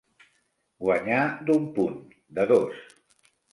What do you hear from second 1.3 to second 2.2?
d'un punt,